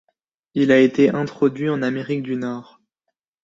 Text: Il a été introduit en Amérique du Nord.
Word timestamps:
Il 0.55 0.71
a 0.71 0.79
été 0.79 1.11
introduit 1.11 1.69
en 1.69 1.83
Amérique 1.83 2.23
du 2.23 2.35
Nord. 2.35 2.81